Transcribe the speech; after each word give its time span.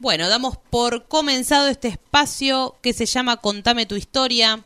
Bueno, 0.00 0.30
damos 0.30 0.56
por 0.56 1.04
comenzado 1.08 1.68
este 1.68 1.88
espacio 1.88 2.74
que 2.80 2.94
se 2.94 3.04
llama 3.04 3.36
Contame 3.36 3.84
tu 3.84 3.96
historia. 3.96 4.64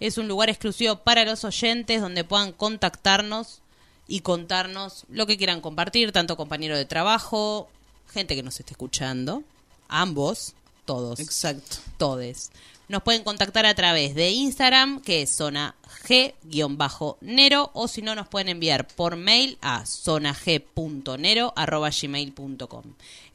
Es 0.00 0.18
un 0.18 0.28
lugar 0.28 0.50
exclusivo 0.50 0.96
para 0.96 1.24
los 1.24 1.44
oyentes 1.44 2.02
donde 2.02 2.24
puedan 2.24 2.52
contactarnos 2.52 3.62
y 4.06 4.20
contarnos 4.20 5.04
lo 5.08 5.26
que 5.26 5.38
quieran 5.38 5.62
compartir, 5.62 6.12
tanto 6.12 6.36
compañero 6.36 6.76
de 6.76 6.84
trabajo, 6.84 7.70
gente 8.12 8.36
que 8.36 8.42
nos 8.42 8.60
esté 8.60 8.74
escuchando, 8.74 9.42
ambos, 9.88 10.52
todos. 10.84 11.20
Exacto. 11.20 11.78
Todes. 11.96 12.50
Nos 12.88 13.02
pueden 13.02 13.24
contactar 13.24 13.66
a 13.66 13.74
través 13.74 14.14
de 14.14 14.30
Instagram, 14.30 15.02
que 15.02 15.22
es 15.22 15.30
zona 15.30 15.74
g-nero, 16.06 17.70
o 17.74 17.88
si 17.88 18.00
no, 18.00 18.14
nos 18.14 18.28
pueden 18.28 18.48
enviar 18.48 18.86
por 18.86 19.16
mail 19.16 19.58
a 19.60 19.84
zonag.nero.gmail.com. 19.84 22.84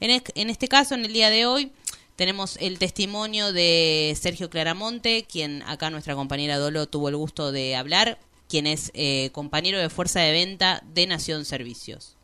En, 0.00 0.22
en 0.34 0.50
este 0.50 0.68
caso, 0.68 0.94
en 0.94 1.04
el 1.04 1.12
día 1.12 1.28
de 1.28 1.44
hoy, 1.44 1.70
tenemos 2.16 2.56
el 2.60 2.78
testimonio 2.78 3.52
de 3.52 4.16
Sergio 4.18 4.48
Claramonte, 4.48 5.24
quien 5.24 5.62
acá 5.64 5.90
nuestra 5.90 6.14
compañera 6.14 6.56
Dolo 6.56 6.86
tuvo 6.86 7.10
el 7.10 7.16
gusto 7.16 7.52
de 7.52 7.76
hablar, 7.76 8.18
quien 8.48 8.66
es 8.66 8.90
eh, 8.94 9.28
compañero 9.32 9.78
de 9.78 9.90
fuerza 9.90 10.20
de 10.20 10.32
venta 10.32 10.82
de 10.94 11.06
Nación 11.06 11.44
Servicios. 11.44 12.16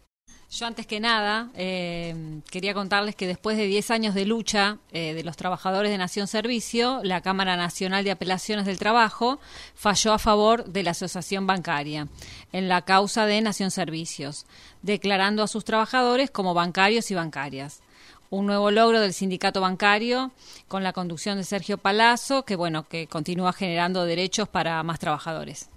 Yo 0.51 0.66
antes 0.66 0.87
que 0.87 0.98
nada 0.98 1.51
eh, 1.55 2.41
quería 2.51 2.73
contarles 2.73 3.15
que 3.15 3.27
después 3.27 3.59
de 3.59 3.66
10 3.66 3.91
años 3.91 4.15
de 4.15 4.25
lucha 4.25 4.79
eh, 4.93 5.12
de 5.12 5.23
los 5.23 5.37
trabajadores 5.37 5.91
de 5.91 5.98
Nación 5.98 6.27
Servicio, 6.27 7.01
la 7.02 7.20
Cámara 7.20 7.55
Nacional 7.59 8.02
de 8.02 8.12
Apelaciones 8.12 8.65
del 8.65 8.79
Trabajo 8.79 9.41
falló 9.75 10.15
a 10.15 10.19
favor 10.19 10.65
de 10.65 10.83
la 10.83 10.92
Asociación 10.92 11.47
Bancaria 11.47 12.09
en 12.53 12.66
la 12.66 12.80
causa 12.80 13.27
de 13.27 13.42
Nación 13.42 13.70
Servicios, 13.70 14.47
declarando 14.80 15.42
a 15.42 15.48
sus 15.48 15.66
trabajadores 15.66 16.30
como 16.30 16.55
bancarios 16.55 17.11
y 17.11 17.15
bancarias. 17.15 17.83
Un 18.30 18.47
nuevo 18.47 18.70
logro 18.70 19.01
del 19.01 19.12
sindicato 19.12 19.61
bancario 19.61 20.33
con 20.67 20.83
la 20.83 20.95
conducción 20.95 21.37
de 21.37 21.45
Sergio 21.45 21.77
Palazzo, 21.77 22.47
que 22.47 22.56
bueno, 22.56 22.89
que 22.89 23.06
continúa 23.06 23.53
generando 23.53 24.06
derechos 24.06 24.48
para 24.48 24.83
más 24.83 24.98
trabajadores. 24.98 25.69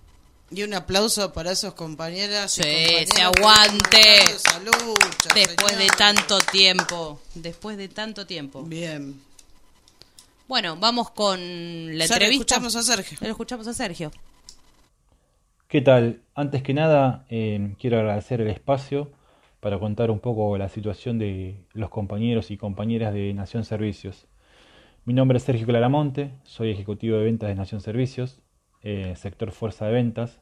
Y 0.53 0.63
un 0.63 0.73
aplauso 0.73 1.31
para 1.31 1.51
esos 1.51 1.73
compañeras. 1.75 2.51
Sí, 2.51 2.61
se 3.05 3.21
aguante. 3.21 4.19
Después 5.33 5.77
de 5.77 5.87
tanto 5.97 6.39
tiempo. 6.51 7.21
Después 7.35 7.77
de 7.77 7.87
tanto 7.87 8.27
tiempo. 8.27 8.61
Bien. 8.63 9.21
Bueno, 10.49 10.75
vamos 10.75 11.11
con 11.11 11.39
la 11.97 12.03
entrevista. 12.03 12.55
Escuchamos 12.55 12.75
a 12.75 12.83
Sergio. 12.83 13.17
Lo 13.21 13.29
escuchamos 13.29 13.67
a 13.67 13.73
Sergio. 13.73 14.11
¿Qué 15.69 15.79
tal? 15.79 16.19
Antes 16.35 16.63
que 16.63 16.73
nada, 16.73 17.25
eh, 17.29 17.73
quiero 17.79 17.99
agradecer 17.99 18.41
el 18.41 18.49
espacio 18.49 19.09
para 19.61 19.79
contar 19.79 20.11
un 20.11 20.19
poco 20.19 20.57
la 20.57 20.67
situación 20.67 21.17
de 21.17 21.63
los 21.71 21.89
compañeros 21.89 22.51
y 22.51 22.57
compañeras 22.57 23.13
de 23.13 23.33
Nación 23.33 23.63
Servicios. 23.63 24.25
Mi 25.05 25.13
nombre 25.13 25.37
es 25.37 25.45
Sergio 25.45 25.65
Claramonte, 25.65 26.31
soy 26.43 26.71
ejecutivo 26.71 27.17
de 27.17 27.23
ventas 27.23 27.47
de 27.47 27.55
Nación 27.55 27.79
Servicios 27.79 28.41
eh, 28.83 29.13
sector 29.15 29.51
fuerza 29.51 29.85
de 29.85 29.93
ventas. 29.93 30.39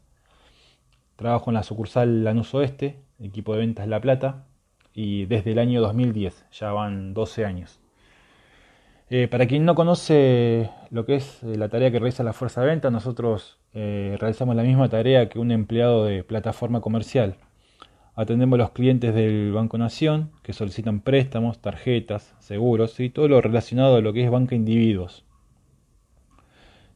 Trabajo 1.15 1.49
en 1.49 1.55
la 1.55 1.63
sucursal 1.63 2.23
Lanús 2.23 2.53
Oeste, 2.53 2.99
equipo 3.21 3.53
de 3.53 3.59
ventas 3.59 3.87
La 3.87 3.99
Plata, 3.99 4.45
y 4.93 5.25
desde 5.25 5.51
el 5.51 5.59
año 5.59 5.81
2010, 5.81 6.45
ya 6.51 6.71
van 6.71 7.13
12 7.13 7.45
años. 7.45 7.79
Eh, 9.09 9.27
para 9.27 9.47
quien 9.47 9.65
no 9.65 9.75
conoce 9.75 10.69
lo 10.91 11.05
que 11.05 11.15
es 11.15 11.43
eh, 11.43 11.55
la 11.57 11.69
tarea 11.69 11.91
que 11.91 11.99
realiza 11.99 12.23
la 12.23 12.33
fuerza 12.33 12.61
de 12.61 12.67
ventas, 12.67 12.91
nosotros 12.91 13.57
realizamos 13.71 14.55
la 14.55 14.63
misma 14.63 14.89
tarea 14.89 15.29
que 15.29 15.37
un 15.37 15.51
empleado 15.51 16.05
de 16.05 16.23
plataforma 16.23 16.81
comercial. 16.81 17.35
Atendemos 18.15 18.57
a 18.57 18.63
los 18.63 18.71
clientes 18.71 19.13
del 19.15 19.53
Banco 19.53 19.77
Nación 19.77 20.31
que 20.43 20.51
solicitan 20.53 21.01
préstamos, 21.01 21.59
tarjetas, 21.59 22.35
seguros 22.39 22.99
y 22.99 23.09
todo 23.09 23.27
lo 23.27 23.39
relacionado 23.39 23.95
a 23.95 24.01
lo 24.01 24.11
que 24.11 24.25
es 24.25 24.31
banca 24.31 24.55
individuos. 24.55 25.23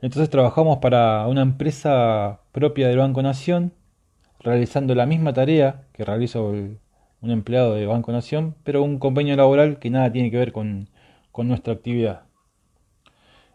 Entonces 0.04 0.30
trabajamos 0.30 0.80
para 0.80 1.26
una 1.28 1.44
empresa 1.44 2.42
propia 2.52 2.90
del 2.90 2.98
Banco 2.98 3.22
Nación, 3.22 3.72
realizando 4.42 4.96
la 4.96 5.06
misma 5.06 5.32
tarea 5.32 5.88
que 5.94 6.04
realiza 6.04 6.42
un 6.42 6.78
empleado 7.22 7.76
de 7.76 7.86
Banco 7.86 8.12
Nación, 8.12 8.54
pero 8.66 8.84
un 8.84 9.00
convenio 9.00 9.38
laboral 9.38 9.80
que 9.80 9.90
nada 9.90 10.12
tiene 10.12 10.30
que 10.30 10.36
ver 10.36 10.52
con, 10.52 10.90
nuestra 11.38 11.72
actividad. 11.72 12.24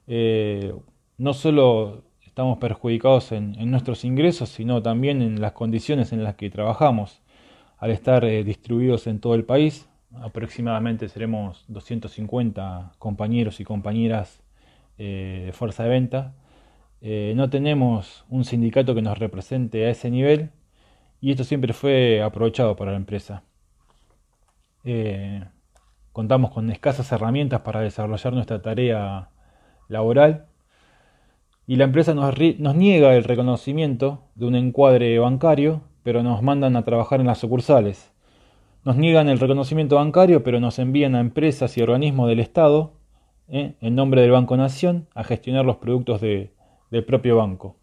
Eh, 0.06 0.72
no 1.18 1.34
solo 1.34 2.04
estamos 2.24 2.56
perjudicados 2.56 3.30
en, 3.32 3.70
nuestros 3.70 4.06
ingresos, 4.06 4.48
sino 4.48 4.80
también 4.80 5.20
en 5.20 5.42
las 5.42 5.52
condiciones 5.52 6.14
en 6.14 6.24
las 6.24 6.36
que 6.36 6.48
trabajamos. 6.48 7.20
Al 7.76 7.90
estar 7.90 8.24
eh, 8.24 8.42
distribuidos 8.42 9.06
en 9.06 9.20
todo 9.20 9.34
el 9.34 9.44
país, 9.44 9.86
aproximadamente 10.22 11.10
seremos 11.10 11.66
250 11.68 12.92
compañeros 12.98 13.60
y 13.60 13.64
compañeras 13.64 14.40
eh, 14.98 15.44
de 15.46 15.52
fuerza 15.52 15.84
de 15.84 15.90
venta. 15.90 16.34
Eh, 17.00 17.32
no 17.36 17.48
tenemos 17.48 18.24
un 18.28 18.44
sindicato 18.44 18.94
que 18.94 19.02
nos 19.02 19.18
represente 19.18 19.86
a 19.86 19.90
ese 19.90 20.10
nivel 20.10 20.50
y 21.20 21.30
esto 21.30 21.44
siempre 21.44 21.72
fue 21.72 22.22
aprovechado 22.22 22.74
por 22.76 22.88
la 22.88 22.96
empresa. 22.96 23.44
Eh, 24.84 25.44
contamos 26.12 26.50
con 26.50 26.70
escasas 26.70 27.10
herramientas 27.12 27.60
para 27.60 27.80
desarrollar 27.80 28.32
nuestra 28.32 28.60
tarea 28.60 29.30
laboral 29.88 30.46
y 31.66 31.76
la 31.76 31.84
empresa 31.84 32.14
nos 32.14 32.74
niega 32.74 33.14
el 33.14 33.24
reconocimiento 33.24 34.24
de 34.34 34.46
un 34.46 34.54
encuadre 34.54 35.18
bancario, 35.18 35.82
pero 36.02 36.22
nos 36.22 36.42
mandan 36.42 36.76
a 36.76 36.84
trabajar 36.84 37.20
en 37.20 37.26
las 37.26 37.38
sucursales. 37.38 38.10
Nos 38.84 38.96
niegan 38.96 39.28
el 39.28 39.38
reconocimiento 39.38 39.96
bancario, 39.96 40.42
pero 40.42 40.60
nos 40.60 40.78
envían 40.78 41.14
a 41.14 41.20
empresas 41.20 41.76
y 41.76 41.82
organismos 41.82 42.28
del 42.28 42.40
Estado 42.40 42.97
¿eh? 43.48 43.74
en 43.80 43.94
nombre 43.94 44.22
del 44.22 44.30
Banco 44.30 44.56
Nación 44.56 45.08
a 45.14 45.24
gestionar 45.24 45.64
los 45.64 45.76
productos 45.76 46.20
del 46.20 47.04
propio 47.06 47.36
banco. 47.36 47.76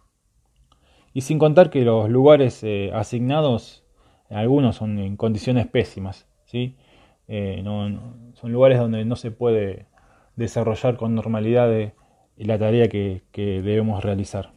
Y 1.13 1.21
sin 1.21 1.39
contar 1.39 1.69
que 1.69 1.83
los 1.83 2.09
lugares 2.09 2.63
eh, 2.63 2.91
asignados, 2.93 3.83
algunos 4.29 4.75
son 4.75 4.99
en 4.99 5.15
condiciones 5.15 5.67
pésimas, 5.67 6.27
¿sí? 6.45 6.75
Eh, 7.27 7.63
son 7.65 8.51
lugares 8.51 8.79
donde 8.79 9.03
no 9.05 9.15
se 9.15 9.31
puede 9.31 9.87
desarrollar 10.35 10.97
con 10.97 11.15
normalidad 11.15 11.71
la 12.37 12.59
tarea 12.59 12.87
que, 12.87 13.23
debemos 13.33 14.03
realizar. 14.03 14.51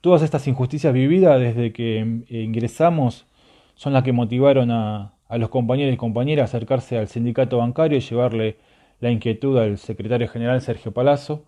Todas 0.00 0.22
estas 0.22 0.48
injusticias 0.48 0.92
vividas 0.92 1.40
desde 1.40 1.72
que 1.72 2.24
ingresamos 2.28 3.26
son 3.74 3.92
las 3.92 4.02
que 4.02 4.12
motivaron 4.12 4.70
a 4.70 5.12
los 5.30 5.48
compañeros 5.48 5.94
y 5.94 5.96
compañeras 5.96 6.52
a 6.52 6.56
acercarse 6.56 6.98
al 6.98 7.08
sindicato 7.08 7.58
bancario 7.58 7.98
y 7.98 8.00
llevarle 8.00 8.56
la 9.00 9.10
inquietud 9.10 9.58
al 9.58 9.78
secretario 9.78 10.28
general 10.28 10.60
Sergio 10.60 10.92
Palazzo, 10.92 11.46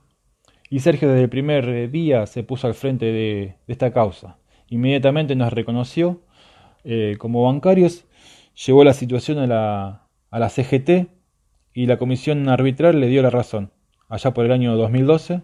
y 0.68 0.80
Sergio 0.80 1.08
desde 1.08 1.22
el 1.22 1.28
primer 1.28 1.90
día 1.90 2.26
se 2.26 2.42
puso 2.42 2.66
al 2.66 2.74
frente 2.74 3.06
de, 3.06 3.54
esta 3.68 3.92
causa. 3.92 4.38
Inmediatamente 4.68 5.36
nos 5.36 5.52
reconoció 5.52 6.22
eh, 6.84 7.16
como 7.18 7.44
bancarios, 7.44 8.04
llevó 8.66 8.82
la 8.84 8.92
situación 8.92 9.38
a 9.38 9.46
la, 9.46 10.08
a 10.30 10.38
la 10.38 10.48
CGT 10.48 11.08
y 11.72 11.86
la 11.86 11.98
comisión 11.98 12.48
arbitral 12.48 13.00
le 13.00 13.06
dio 13.06 13.22
la 13.22 13.30
razón, 13.30 13.70
allá 14.08 14.32
por 14.32 14.44
el 14.44 14.52
año 14.52 14.76
2012, 14.76 15.42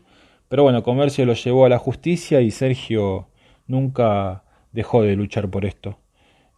pero 0.48 0.64
bueno, 0.64 0.82
Comercio 0.82 1.24
lo 1.24 1.34
llevó 1.34 1.66
a 1.66 1.68
la 1.68 1.78
justicia 1.78 2.40
y 2.40 2.50
Sergio 2.50 3.28
nunca 3.66 4.44
dejó 4.72 5.02
de 5.02 5.16
luchar 5.16 5.50
por 5.50 5.64
esto. 5.64 5.98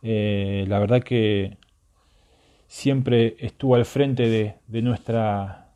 Eh, 0.02 0.64
la 0.68 0.78
verdad 0.78 1.02
que 1.02 1.58
siempre 2.74 3.36
estuvo 3.38 3.76
al 3.76 3.84
frente 3.84 4.28
de, 4.66 4.82
nuestra, 4.82 5.68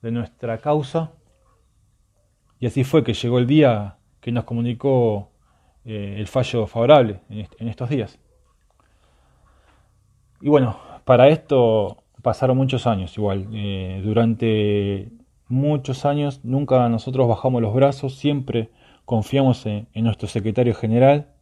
de 0.00 0.10
nuestra 0.10 0.56
causa. 0.56 1.12
Y 2.58 2.66
así 2.66 2.82
fue 2.82 3.04
que 3.04 3.12
llegó 3.12 3.38
el 3.38 3.46
día 3.46 3.98
que 4.22 4.32
nos 4.32 4.44
comunicó 4.44 5.28
eh, 5.84 6.16
el 6.18 6.26
fallo 6.26 6.66
favorable 6.66 7.20
en, 7.28 7.68
estos 7.68 7.90
días. 7.90 8.18
Y 10.40 10.48
bueno, 10.48 10.78
para 11.04 11.28
esto 11.28 12.02
pasaron 12.22 12.56
muchos 12.56 12.86
años 12.86 13.16
igual. 13.18 13.46
Eh, 13.52 14.00
durante 14.02 15.10
muchos 15.48 16.06
años 16.06 16.40
nunca 16.42 16.88
nosotros 16.88 17.28
bajamos 17.28 17.60
los 17.60 17.74
brazos, 17.74 18.14
siempre 18.14 18.70
confiamos 19.04 19.66
en 19.66 19.86
nuestro 19.94 20.26
secretario 20.26 20.74
general 20.74 21.33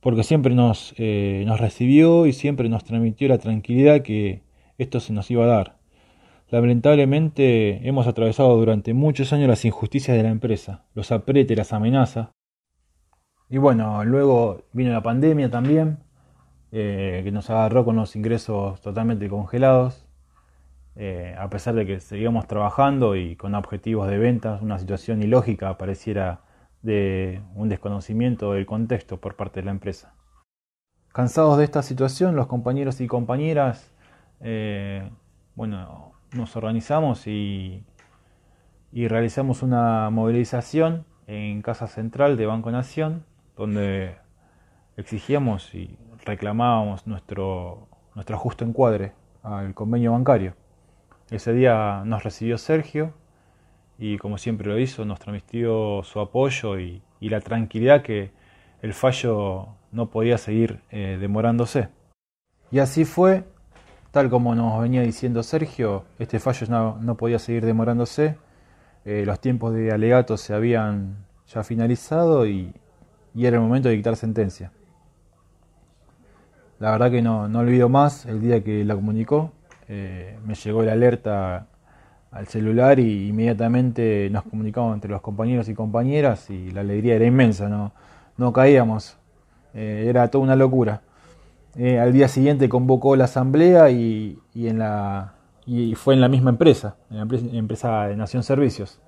porque 0.00 0.22
siempre 0.22 0.54
nos, 0.54 0.94
eh, 0.96 1.44
nos 1.46 1.60
recibió 1.60 2.26
y 2.26 2.32
siempre 2.32 2.68
nos 2.68 2.84
transmitió 2.84 3.28
la 3.28 3.38
tranquilidad 3.38 4.02
que 4.02 4.42
esto 4.78 5.00
se 5.00 5.12
nos 5.12 5.30
iba 5.30 5.44
a 5.44 5.48
dar. 5.48 5.78
Lamentablemente 6.50 7.86
hemos 7.86 8.06
atravesado 8.06 8.56
durante 8.56 8.94
muchos 8.94 9.32
años 9.32 9.48
las 9.48 9.64
injusticias 9.64 10.16
de 10.16 10.22
la 10.22 10.30
empresa, 10.30 10.84
los 10.94 11.12
apretes, 11.12 11.56
las 11.56 11.72
amenazas. 11.72 12.28
Y 13.50 13.58
bueno, 13.58 14.04
luego 14.04 14.62
vino 14.72 14.92
la 14.92 15.02
pandemia 15.02 15.50
también, 15.50 15.98
eh, 16.72 17.20
que 17.24 17.32
nos 17.32 17.50
agarró 17.50 17.84
con 17.84 17.96
los 17.96 18.16
ingresos 18.16 18.80
totalmente 18.80 19.28
congelados, 19.28 20.06
eh, 20.96 21.34
a 21.38 21.48
pesar 21.50 21.74
de 21.74 21.86
que 21.86 22.00
seguíamos 22.00 22.46
trabajando 22.46 23.14
y 23.14 23.36
con 23.36 23.54
objetivos 23.54 24.08
de 24.08 24.18
ventas, 24.18 24.62
una 24.62 24.78
situación 24.78 25.22
ilógica 25.22 25.76
pareciera 25.78 26.40
de 26.82 27.42
un 27.54 27.68
desconocimiento 27.68 28.52
del 28.52 28.66
contexto 28.66 29.20
por 29.20 29.36
parte 29.36 29.60
de 29.60 29.66
la 29.66 29.72
empresa. 29.72 30.14
Cansados 31.12 31.58
de 31.58 31.64
esta 31.64 31.82
situación, 31.82 32.36
los 32.36 32.46
compañeros 32.46 33.00
y 33.00 33.06
compañeras 33.06 33.92
eh, 34.40 35.10
bueno, 35.54 36.12
nos 36.32 36.54
organizamos 36.56 37.26
y, 37.26 37.84
y 38.92 39.08
realizamos 39.08 39.62
una 39.62 40.08
movilización 40.10 41.04
en 41.26 41.62
Casa 41.62 41.88
Central 41.88 42.36
de 42.36 42.46
Banco 42.46 42.70
Nación, 42.70 43.24
donde 43.56 44.16
exigíamos 44.96 45.74
y 45.74 45.98
reclamábamos 46.24 47.06
nuestro, 47.06 47.88
nuestro 48.14 48.36
ajuste 48.36 48.64
encuadre 48.64 49.12
al 49.42 49.74
convenio 49.74 50.12
bancario. 50.12 50.54
Ese 51.30 51.52
día 51.52 52.02
nos 52.04 52.22
recibió 52.22 52.56
Sergio 52.56 53.12
y 53.98 54.16
como 54.16 54.38
siempre 54.38 54.68
lo 54.68 54.78
hizo, 54.78 55.04
nos 55.04 55.18
transmitió 55.18 56.02
su 56.04 56.20
apoyo 56.20 56.78
y, 56.78 57.02
la 57.20 57.40
tranquilidad 57.40 58.02
que 58.02 58.30
el 58.80 58.94
fallo 58.94 59.70
no 59.90 60.08
podía 60.08 60.38
seguir 60.38 60.80
eh, 60.90 61.18
demorándose. 61.20 61.88
Y 62.70 62.78
así 62.78 63.04
fue, 63.04 63.44
tal 64.12 64.30
como 64.30 64.54
nos 64.54 64.80
venía 64.80 65.02
diciendo 65.02 65.42
Sergio, 65.42 66.04
este 66.20 66.38
fallo 66.38 66.96
no, 67.00 67.16
podía 67.16 67.40
seguir 67.40 67.66
demorándose, 67.66 68.38
eh, 69.04 69.24
los 69.26 69.40
tiempos 69.40 69.74
de 69.74 69.90
alegato 69.90 70.36
se 70.36 70.54
habían 70.54 71.26
ya 71.48 71.64
finalizado 71.64 72.46
y, 72.46 72.72
era 73.34 73.56
el 73.56 73.62
momento 73.62 73.88
de 73.88 73.96
dictar 73.96 74.16
sentencia. 74.16 74.72
La 76.78 76.92
verdad 76.92 77.10
que 77.10 77.22
no, 77.22 77.48
no 77.48 77.60
olvido 77.60 77.88
más 77.88 78.26
el 78.26 78.40
día 78.40 78.62
que 78.62 78.84
la 78.84 78.94
comunicó, 78.94 79.52
eh, 79.88 80.38
me 80.44 80.54
llegó 80.54 80.82
la 80.82 80.92
alerta 80.92 81.66
al 82.30 82.46
celular 82.46 82.98
y 82.98 83.28
inmediatamente 83.28 84.28
nos 84.30 84.44
comunicamos 84.44 84.94
entre 84.94 85.10
los 85.10 85.20
compañeros 85.20 85.68
y 85.68 85.74
compañeras 85.74 86.50
y 86.50 86.70
la 86.70 86.82
alegría 86.82 87.14
era 87.14 87.24
inmensa, 87.24 87.68
no, 87.68 87.92
no 88.36 88.52
caíamos, 88.52 89.16
eh, 89.74 90.06
era 90.08 90.28
toda 90.28 90.44
una 90.44 90.56
locura. 90.56 91.02
Eh, 91.76 91.98
al 91.98 92.12
día 92.12 92.28
siguiente 92.28 92.68
convocó 92.68 93.16
la 93.16 93.24
asamblea 93.24 93.90
y, 93.90 94.38
y, 94.54 94.68
en 94.68 94.78
la, 94.78 95.34
y 95.64 95.94
fue 95.94 96.14
en 96.14 96.20
la 96.20 96.28
misma 96.28 96.50
empresa, 96.50 96.96
en 97.10 97.16
la 97.16 97.22
empresa, 97.22 97.46
empresa 97.52 98.06
de 98.08 98.16
Nación 98.16 98.42
Servicios, 98.42 99.00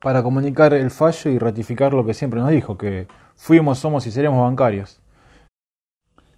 para 0.00 0.22
comunicar 0.22 0.74
el 0.74 0.90
fallo 0.90 1.30
y 1.30 1.38
ratificar 1.38 1.92
lo 1.92 2.04
que 2.04 2.14
siempre 2.14 2.40
nos 2.40 2.50
dijo, 2.50 2.76
que 2.76 3.06
fuimos, 3.36 3.78
somos 3.78 4.06
y 4.06 4.10
seremos 4.10 4.40
bancarios. 4.42 5.00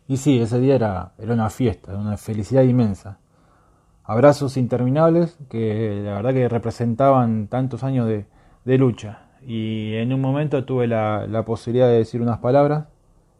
Y 0.08 0.16
sí, 0.16 0.40
ese 0.40 0.58
día 0.58 0.74
era, 0.74 1.12
era 1.18 1.34
una 1.34 1.50
fiesta, 1.50 1.96
una 1.96 2.16
felicidad 2.16 2.62
inmensa 2.62 3.19
abrazos 4.10 4.56
interminables 4.56 5.38
que 5.48 6.02
la 6.04 6.14
verdad 6.14 6.32
que 6.32 6.48
representaban 6.48 7.46
tantos 7.46 7.84
años 7.84 8.08
de, 8.08 8.78
lucha. 8.78 9.28
Y 9.46 9.94
en 9.94 10.12
un 10.12 10.20
momento 10.20 10.64
tuve 10.64 10.88
la, 10.88 11.44
posibilidad 11.46 11.86
de 11.86 11.98
decir 11.98 12.20
unas 12.20 12.38
palabras, 12.38 12.86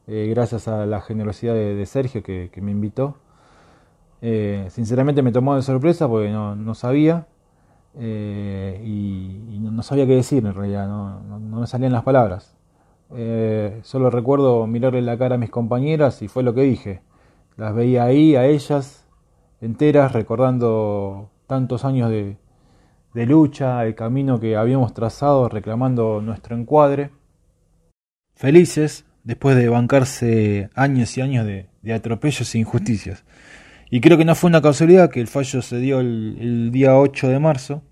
eh, 0.07 0.29
gracias 0.31 0.69
a 0.69 0.87
la 0.87 1.01
generosidad 1.01 1.55
de, 1.55 1.87
Sergio 1.87 2.23
que, 2.23 2.53
me 2.63 2.71
invitó. 2.71 3.17
Eh, 4.23 4.67
sinceramente 4.71 5.23
me 5.23 5.33
tomó 5.33 5.57
de 5.57 5.63
sorpresa 5.63 6.07
porque 6.09 6.31
no, 6.31 6.75
sabía 6.77 7.27
eh, 7.99 8.81
y, 8.85 9.59
no 9.59 9.83
sabía 9.83 10.07
qué 10.07 10.15
decir 10.15 10.47
en 10.47 10.55
realidad, 10.55 10.87
no, 10.87 11.41
me 11.41 11.67
salían 11.67 11.91
las 11.91 12.05
palabras. 12.05 12.55
solo 13.83 14.09
recuerdo 14.09 14.69
mirarle 14.69 15.03
la 15.03 15.19
cara 15.19 15.35
a 15.35 15.39
mis 15.39 15.51
compañeras 15.51 16.23
y 16.23 16.29
fue 16.29 16.45
lo 16.45 16.55
que 16.55 16.63
dije. 16.63 17.03
Las 17.57 17.75
veía 17.75 18.05
ahí, 18.05 18.37
a 18.37 18.47
ellas, 18.47 19.05
enteras 19.61 20.13
recordando 20.13 21.31
tantos 21.47 21.85
años 21.85 22.11
de, 22.11 22.37
lucha, 23.27 23.85
el 23.85 23.95
camino 23.95 24.41
que 24.41 24.57
habíamos 24.57 24.95
trazado 24.95 25.49
reclamando 25.49 26.21
nuestro 26.23 26.57
encuadre. 26.57 27.11
Felices 28.35 29.05
después 29.25 29.57
de 29.57 29.69
bancarse 29.69 30.71
años 30.75 31.17
y 31.19 31.21
años 31.21 31.47
de, 31.47 31.69
atropellos 31.93 32.55
e 32.55 32.59
injusticias. 32.59 33.25
Y 33.91 34.01
creo 34.01 34.17
que 34.17 34.25
no 34.25 34.35
fue 34.35 34.49
una 34.49 34.63
casualidad 34.63 35.11
que 35.11 35.21
el 35.21 35.27
fallo 35.27 35.63
se 35.63 35.79
dio 35.79 36.01
el, 36.01 36.71
día 36.71 36.97
8 36.97 37.29
de 37.29 37.39
marzo. 37.41 37.83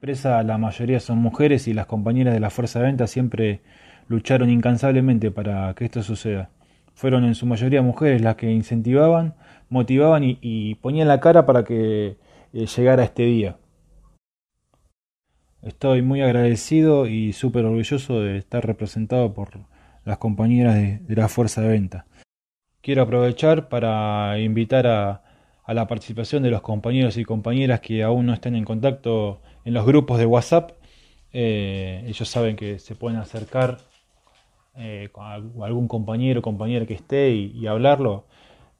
Presa 0.00 0.42
la 0.42 0.58
mayoría 0.58 1.00
son 1.00 1.18
mujeres 1.18 1.68
y 1.68 1.74
las 1.74 1.86
compañeras 1.86 2.34
de 2.34 2.40
la 2.40 2.50
fuerza 2.50 2.80
de 2.80 2.86
venta 2.86 3.06
siempre 3.06 3.60
lucharon 4.08 4.50
incansablemente 4.50 5.30
para 5.30 5.74
que 5.74 5.84
esto 5.84 6.02
suceda. 6.02 6.50
Fueron 6.96 7.24
en 7.24 7.34
su 7.34 7.44
mayoría 7.46 7.82
mujeres 7.82 8.22
las 8.22 8.36
que 8.36 8.50
incentivaban 8.50 9.34
motivaban 9.68 10.22
y, 10.24 10.74
ponían 10.76 11.08
la 11.08 11.20
cara 11.20 11.44
para 11.44 11.62
que 11.62 12.16
eh, 12.52 12.66
llegara 12.66 13.04
este 13.04 13.24
día. 13.24 13.58
Estoy 15.62 16.00
muy 16.00 16.22
agradecido 16.22 17.06
y 17.06 17.34
súper 17.34 17.66
orgulloso 17.66 18.20
de 18.20 18.38
estar 18.38 18.64
representado 18.66 19.34
por 19.34 19.66
las 20.04 20.18
compañeras 20.18 20.74
de, 20.74 21.02
la 21.08 21.28
fuerza 21.28 21.60
de 21.60 21.68
venta. 21.68 22.06
Quiero 22.80 23.02
aprovechar 23.02 23.68
para 23.68 24.38
invitar 24.38 24.86
a, 24.86 25.22
la 25.66 25.86
participación 25.88 26.44
de 26.44 26.50
los 26.50 26.62
compañeros 26.62 27.18
y 27.18 27.24
compañeras 27.24 27.80
que 27.80 28.04
aún 28.04 28.24
no 28.26 28.32
estén 28.32 28.56
en 28.56 28.64
contacto 28.64 29.42
en 29.66 29.74
los 29.74 29.84
grupos 29.84 30.18
de 30.18 30.24
WhatsApp. 30.24 30.70
Eh, 31.32 32.04
ellos 32.06 32.26
saben 32.26 32.56
que 32.56 32.78
se 32.78 32.94
pueden 32.94 33.18
acercar 33.18 33.78
eh, 34.76 35.08
con 35.12 35.26
algún 35.26 35.88
compañero 35.88 36.40
o 36.40 36.42
compañera 36.42 36.86
que 36.86 36.94
esté 36.94 37.30
y 37.30 37.66
hablarlo 37.66 38.24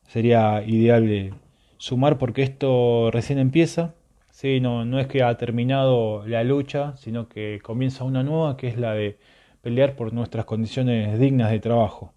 sería 0.07 0.63
ideal 0.63 1.07
de 1.07 1.35
sumar 1.79 2.19
porque 2.19 2.43
esto 2.43 3.11
recién 3.11 3.39
empieza. 3.39 3.95
¿sí? 4.31 4.61
No, 4.61 4.85
no 4.85 4.99
es 4.99 5.07
que 5.07 5.23
ha 5.23 5.37
terminado 5.37 6.27
la 6.27 6.45
lucha, 6.45 6.97
sino 6.97 7.29
que 7.29 7.61
comienza 7.63 8.05
una 8.05 8.23
nueva 8.23 8.57
que 8.57 8.69
es 8.69 8.79
la 8.79 8.95
de 8.95 9.19
pelear 9.63 9.97
por 9.97 10.13
nuestras 10.13 10.45
condiciones 10.45 11.19
dignas 11.19 11.51
de 11.51 11.61
trabajo. 11.61 12.13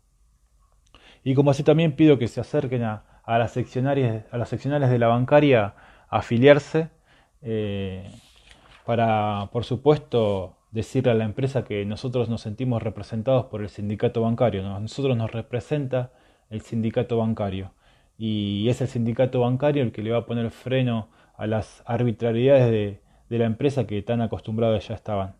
Y 1.23 1.35
como 1.35 1.51
así 1.51 1.63
también 1.63 1.95
pido 1.95 2.17
que 2.17 2.27
se 2.27 2.39
acerquen 2.39 2.83
a, 2.83 3.03
a 3.23 3.37
las, 3.37 3.51
seccionarias, 3.51 4.25
a 4.31 4.37
las 4.37 4.49
seccionales 4.49 4.89
de 4.89 4.99
la 4.99 5.07
bancaria 5.07 5.73
a 6.09 6.17
afiliarse 6.17 6.89
eh, 7.41 8.09
para, 8.85 9.49
por 9.51 9.65
supuesto, 9.65 10.57
decirle 10.71 11.11
a 11.11 11.15
la 11.15 11.25
empresa 11.25 11.63
que 11.63 11.85
nosotros 11.85 12.29
nos 12.29 12.41
sentimos 12.41 12.83
representados 12.83 13.45
por 13.45 13.61
el 13.61 13.69
sindicato 13.69 14.21
bancario. 14.21 14.63
Nosotros 14.79 15.17
nos 15.17 15.31
representa 15.31 16.11
el 16.49 16.61
sindicato 16.61 17.17
bancario 17.17 17.73
y 18.19 18.67
es 18.67 18.81
el 18.81 18.89
sindicato 18.89 19.39
bancario 19.39 19.81
el 19.81 19.93
que 19.93 20.03
le 20.03 20.11
va 20.11 20.19
a 20.19 20.25
poner 20.25 20.51
freno 20.51 21.07
a 21.37 21.47
las 21.47 21.81
arbitrariedades 21.85 22.99
de, 23.29 23.37
la 23.37 23.45
empresa 23.45 23.87
que 23.87 24.01
tan 24.01 24.21
acostumbrados 24.21 24.87
ya 24.87 24.95
estaban. 24.95 25.35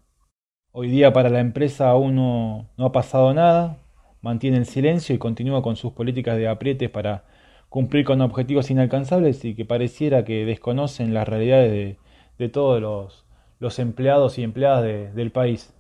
Hoy 0.72 0.88
día 0.90 1.12
para 1.12 1.30
la 1.30 1.42
empresa 1.42 1.90
aún 1.90 2.16
no, 2.16 2.70
ha 2.78 2.92
pasado 2.94 3.34
nada, 3.34 3.80
mantiene 4.22 4.58
el 4.58 4.66
silencio 4.66 5.14
y 5.14 5.18
continúa 5.18 5.62
con 5.62 5.76
sus 5.76 5.92
políticas 5.92 6.38
de 6.38 6.48
aprietes 6.48 6.90
para 6.90 7.26
cumplir 7.68 8.06
con 8.06 8.22
objetivos 8.22 8.72
inalcanzables 8.72 9.44
y 9.44 9.56
que 9.56 9.66
pareciera 9.66 10.24
que 10.24 10.46
desconocen 10.46 11.14
las 11.14 11.28
realidades 11.28 11.98
de, 12.38 12.50
todos 12.50 12.82
los, 12.82 13.26
empleados 13.80 14.38
y 14.38 14.44
empleadas 14.44 14.84
del 14.84 15.32
país. 15.32 15.74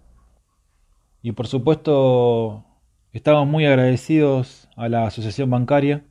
Y 1.21 1.31
por 1.31 1.47
supuesto 1.47 2.65
estamos 3.11 3.47
muy 3.47 3.65
agradecidos 3.65 4.69
a 4.75 4.89
la 4.89 5.07
Asociación 5.07 5.49
Bancaria 5.49 6.03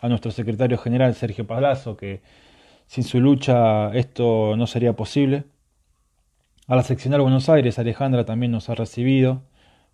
a 0.00 0.08
nuestro 0.08 0.30
secretario 0.30 0.78
general 0.78 1.14
Sergio 1.14 1.46
Palazzo, 1.46 1.96
que 1.96 2.22
sin 2.86 3.04
su 3.04 3.20
lucha 3.20 3.92
esto 3.94 4.56
no 4.56 4.66
sería 4.66 4.94
posible. 4.94 5.44
A 6.66 6.76
la 6.76 6.82
seccional 6.82 7.22
Buenos 7.22 7.48
Aires, 7.48 7.78
Alejandra 7.78 8.24
también 8.24 8.52
nos 8.52 8.68
ha 8.68 8.74
recibido, 8.74 9.42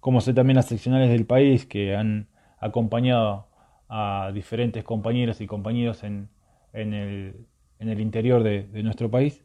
como 0.00 0.20
sé 0.20 0.34
también 0.34 0.56
las 0.56 0.66
seccionales 0.66 1.10
del 1.10 1.26
país 1.26 1.66
que 1.66 1.96
han 1.96 2.28
acompañado 2.58 3.48
a 3.88 4.30
diferentes 4.32 4.84
compañeros 4.84 5.40
y 5.40 5.46
compañeros 5.46 6.04
en, 6.04 6.28
en, 6.72 6.94
el, 6.94 7.46
en 7.78 7.88
el, 7.88 8.00
interior 8.00 8.42
de, 8.42 8.66
nuestro 8.82 9.10
país. 9.10 9.42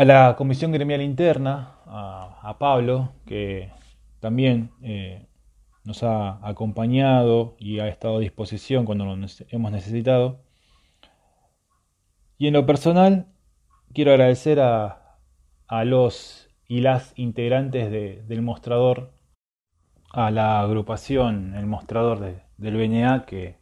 A 0.00 0.04
la 0.06 0.34
Comisión 0.34 0.72
Gremial 0.72 1.02
Interna, 1.02 1.74
a, 1.84 2.56
Pablo, 2.58 3.12
que 3.26 3.70
también 4.18 4.70
eh, 4.80 5.26
nos 5.84 6.02
ha 6.04 6.38
acompañado 6.40 7.54
y 7.58 7.80
ha 7.80 7.88
estado 7.88 8.16
a 8.16 8.20
disposición 8.20 8.86
cuando 8.86 9.04
lo 9.04 9.12
hemos 9.50 9.72
necesitado. 9.72 10.40
Y 12.38 12.46
en 12.46 12.54
lo 12.54 12.64
personal, 12.64 13.26
quiero 13.92 14.12
agradecer 14.12 14.60
a, 14.60 15.18
a 15.68 15.84
los 15.84 16.48
y 16.66 16.80
las 16.80 17.12
integrantes 17.16 17.90
del 18.26 18.40
mostrador, 18.40 19.12
a 20.12 20.30
la 20.30 20.62
agrupación, 20.62 21.54
el 21.56 21.66
mostrador 21.66 22.20
del 22.56 22.76
BNA, 22.78 23.26
que 23.26 23.58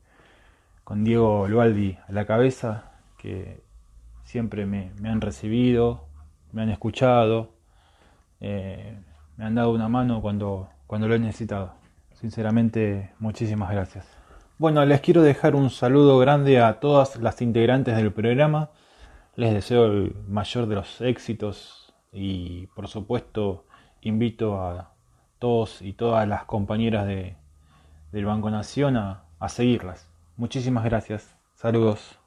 con 0.84 1.02
Diego 1.02 1.48
Lualdi 1.48 1.98
a 2.06 2.12
la 2.12 2.26
cabeza, 2.26 2.92
que 3.16 3.66
siempre 4.28 4.66
me, 4.66 4.92
han 5.04 5.20
recibido, 5.22 6.07
me 6.52 6.62
han 6.62 6.70
escuchado, 6.70 7.50
eh, 8.40 8.98
me 9.36 9.44
han 9.44 9.54
dado 9.54 9.72
una 9.72 9.88
mano 9.88 10.20
cuando, 10.20 10.68
cuando 10.86 11.08
lo 11.08 11.14
he 11.14 11.18
necesitado. 11.18 11.74
Sinceramente, 12.14 13.12
muchísimas 13.18 13.70
gracias. 13.70 14.06
Bueno, 14.58 14.84
les 14.84 15.00
quiero 15.00 15.22
dejar 15.22 15.54
un 15.54 15.70
saludo 15.70 16.18
grande 16.18 16.60
a 16.60 16.80
todas 16.80 17.16
las 17.16 17.40
integrantes 17.42 17.96
del 17.96 18.12
programa. 18.12 18.70
Les 19.36 19.54
deseo 19.54 19.86
el 19.86 20.16
mayor 20.26 20.66
de 20.66 20.74
los 20.74 21.00
éxitos 21.00 21.94
y 22.12 22.66
por 22.68 22.88
supuesto 22.88 23.66
invito 24.00 24.60
a 24.60 24.94
todos 25.38 25.80
y 25.80 25.92
todas 25.92 26.26
las 26.26 26.44
compañeras 26.44 27.06
de, 27.06 27.36
del 28.10 28.24
Banco 28.24 28.50
Nación 28.50 28.96
a 28.96 29.48
seguirlas. 29.48 30.08
Muchísimas 30.36 30.84
gracias. 30.84 31.36
Saludos. 31.54 32.18